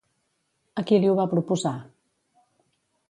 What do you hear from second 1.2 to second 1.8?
proposar?